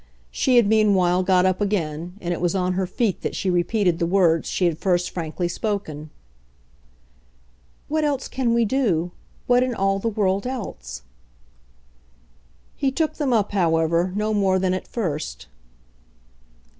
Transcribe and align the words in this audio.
She 0.31 0.55
had 0.55 0.65
meanwhile 0.65 1.21
got 1.21 1.45
up 1.45 1.61
again, 1.61 2.17
and 2.21 2.33
it 2.33 2.41
was 2.41 2.55
on 2.55 2.73
her 2.73 2.87
feet 2.87 3.21
that 3.21 3.35
she 3.35 3.51
repeated 3.51 3.99
the 3.99 4.07
words 4.07 4.49
she 4.49 4.65
had 4.65 4.79
first 4.79 5.11
frankly 5.11 5.47
spoken. 5.47 6.09
"What 7.87 8.03
else 8.03 8.27
can 8.27 8.55
we 8.55 8.65
do, 8.65 9.11
what 9.45 9.61
in 9.61 9.75
all 9.75 9.99
the 9.99 10.09
world 10.09 10.47
else?" 10.47 11.03
He 12.75 12.91
took 12.91 13.17
them 13.17 13.31
up, 13.31 13.51
however, 13.51 14.11
no 14.15 14.33
more 14.33 14.57
than 14.57 14.73
at 14.73 14.87
first. 14.87 15.45